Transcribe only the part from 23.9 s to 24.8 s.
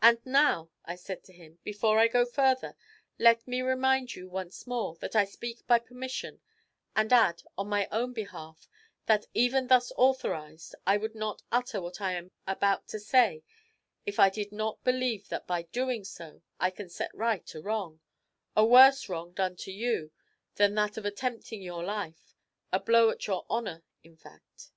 in fact.'